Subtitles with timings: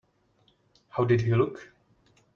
[0.89, 1.69] How did he look?